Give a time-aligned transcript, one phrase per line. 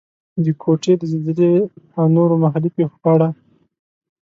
[0.43, 1.53] د کوټې د زلزلې
[1.97, 3.29] او نورو محلي پېښو په اړه.